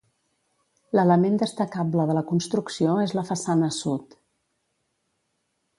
L'element 0.99 1.35
destacable 1.43 2.07
de 2.11 2.15
la 2.19 2.25
construcció 2.31 2.95
és 3.05 3.15
la 3.21 3.25
façana 3.31 3.73
sud. 3.79 4.19